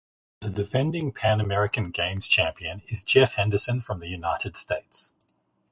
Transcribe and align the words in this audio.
The 0.41 0.49
defending 0.49 1.11
Pan 1.11 1.39
American 1.39 1.91
Games 1.91 2.27
champion 2.27 2.81
is 2.87 3.03
Jeff 3.03 3.35
Henderson 3.35 3.81
from 3.81 3.99
the 3.99 4.07
United 4.07 4.57
States. 4.57 5.13